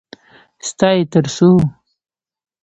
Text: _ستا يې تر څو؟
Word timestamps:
_ستا 0.67 0.89
يې 0.97 1.03
تر 1.11 1.25
څو؟ 1.35 1.51